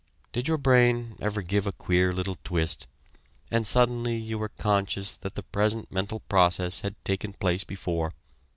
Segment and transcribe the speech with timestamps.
[0.31, 2.87] Did your brain ever give a queer little twist,
[3.51, 8.11] and suddenly you were conscious that the present mental process had taken place before.